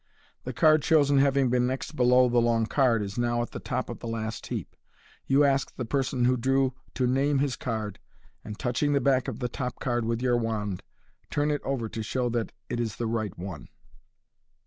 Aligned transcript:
The 0.45 0.51
card 0.51 0.81
chosen 0.81 1.19
having 1.19 1.51
been 1.51 1.67
next 1.67 1.91
below 1.95 2.27
the 2.27 2.41
long 2.41 2.65
card, 2.65 3.03
is 3.03 3.19
now 3.19 3.43
at 3.43 3.51
the 3.51 3.59
top 3.59 3.87
of 3.87 3.99
the 3.99 4.07
last 4.07 4.47
heap. 4.47 4.75
You 5.27 5.43
ask 5.43 5.75
the 5.75 5.85
person 5.85 6.25
who 6.25 6.37
drew 6.37 6.73
to 6.95 7.05
name 7.05 7.37
his 7.37 7.55
card, 7.55 7.99
and, 8.43 8.57
touching 8.57 8.93
the 8.93 8.99
back 8.99 9.27
of 9.27 9.37
the 9.37 9.47
top 9.47 9.79
card 9.79 10.03
with 10.05 10.19
your 10.19 10.37
wand, 10.37 10.81
turn 11.29 11.51
it 11.51 11.61
over 11.63 11.87
to 11.89 12.01
show 12.01 12.29
that 12.29 12.51
it 12.67 12.79
is 12.79 12.95
the 12.95 13.05
right 13.05 13.37
one. 13.37 13.67